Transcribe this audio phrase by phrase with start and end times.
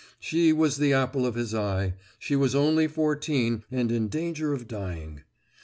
[0.19, 4.67] She was the apple of his eye; she was only fourteen and in danger of
[4.67, 5.21] dying.